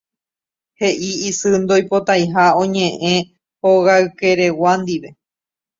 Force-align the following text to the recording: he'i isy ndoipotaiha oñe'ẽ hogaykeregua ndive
he'i 0.79 1.09
isy 1.29 1.47
ndoipotaiha 1.63 2.43
oñe'ẽ 2.61 3.15
hogaykeregua 3.61 4.71
ndive 4.81 5.09